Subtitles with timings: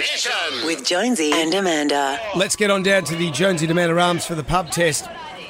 [0.00, 0.64] Mission.
[0.64, 2.18] With Jonesy and Amanda.
[2.34, 5.06] Let's get on down to the Jonesy and Amanda Arms for the pub test.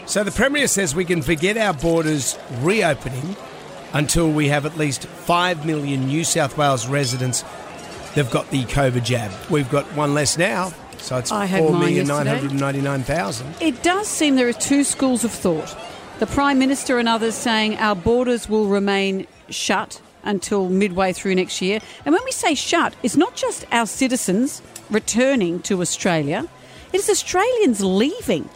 [0.06, 3.36] So the Premier says we can forget our borders reopening
[3.92, 7.44] until we have at least 5 million New South Wales residents
[8.16, 9.30] they've got the COVID jab.
[9.50, 12.40] We've got one less now, so it's I had mine yesterday.
[12.40, 13.62] 4,999,000.
[13.62, 15.76] It does seem there are two schools of thought.
[16.18, 21.60] The Prime Minister and others saying our borders will remain shut until midway through next
[21.62, 21.80] year.
[22.04, 26.48] And when we say shut, it's not just our citizens returning to Australia,
[26.92, 28.48] it is Australians leaving.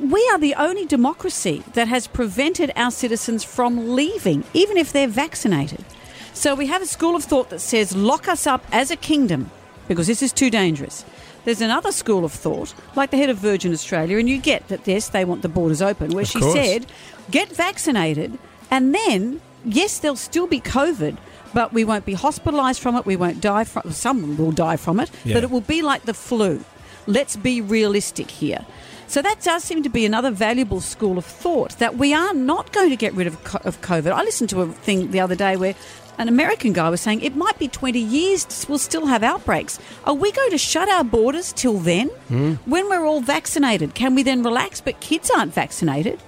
[0.00, 5.08] We are the only democracy that has prevented our citizens from leaving, even if they're
[5.08, 5.84] vaccinated.
[6.32, 9.50] So we have a school of thought that says lock us up as a kingdom
[9.88, 11.04] because this is too dangerous.
[11.44, 14.86] There's another school of thought, like the head of Virgin Australia, and you get that,
[14.86, 16.52] yes, they want the borders open, where Of she course.
[16.52, 16.86] said,
[17.30, 18.38] get vaccinated,
[18.70, 21.16] and then, yes, there'll still be COVID,
[21.54, 25.00] but we won't be hospitalised from it, we won't die from Some will die from
[25.00, 25.34] it, Yeah.
[25.34, 26.64] but it will be like the flu.
[27.06, 28.64] Let's be realistic here.
[29.08, 32.70] So that does seem to be another valuable school of thought that we are not
[32.72, 33.34] going to get rid of,
[33.66, 34.12] of COVID.
[34.12, 35.74] I listened to a thing the other day where
[36.18, 39.80] an American guy was saying it might be 20 years, we'll still have outbreaks.
[40.04, 42.08] Are we going to shut our borders till then?
[42.28, 42.52] Hmm.
[42.66, 44.80] When we're all vaccinated, can we then relax?
[44.80, 46.20] But kids aren't vaccinated.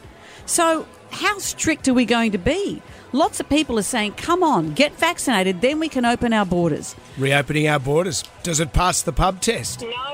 [0.46, 2.82] So, how strict are we going to be?
[3.12, 6.96] Lots of people are saying, come on, get vaccinated, then we can open our borders.
[7.18, 8.24] Reopening our borders.
[8.42, 9.82] Does it pass the pub test?
[9.82, 10.11] No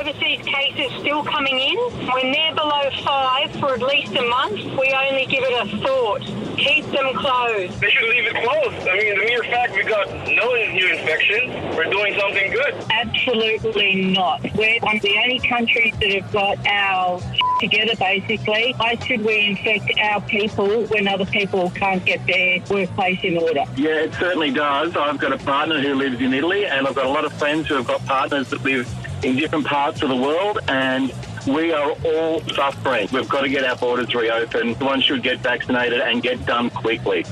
[0.00, 1.76] overseas cases still coming in.
[2.12, 6.22] When they're below five for at least a month, we only give it a thought.
[6.56, 7.80] Keep them closed.
[7.80, 8.88] They should leave it closed.
[8.88, 12.74] I mean, the mere fact we got no new infections, we're doing something good.
[12.90, 14.42] Absolutely not.
[14.54, 17.20] We're one of the only countries that have got our
[17.60, 18.74] together, basically.
[18.76, 23.64] Why should we infect our people when other people can't get their workplace in order?
[23.76, 24.94] Yeah, it certainly does.
[24.96, 27.68] I've got a partner who lives in Italy, and I've got a lot of friends
[27.68, 28.86] who have got partners that live
[29.26, 31.12] in different parts of the world, and
[31.48, 33.08] we are all suffering.
[33.12, 34.76] We've got to get our borders reopened.
[34.76, 37.24] Everyone should get vaccinated and get done quickly.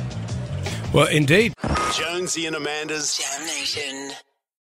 [0.92, 1.54] Well, indeed.
[1.94, 4.10] Jonesy and Amanda's Jam Nation.